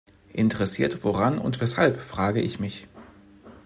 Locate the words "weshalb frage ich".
1.61-2.59